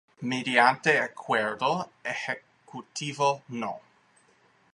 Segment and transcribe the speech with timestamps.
[0.23, 3.81] Mediante acuerdo Ejecutivo No.